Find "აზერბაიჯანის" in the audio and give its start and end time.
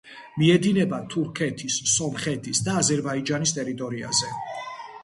2.85-3.57